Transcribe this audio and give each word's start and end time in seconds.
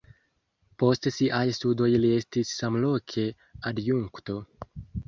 Post 0.83 1.09
siaj 1.17 1.43
studoj 1.59 1.91
li 2.07 2.11
estis 2.23 2.55
samloke 2.63 3.31
adjunkto. 3.73 4.43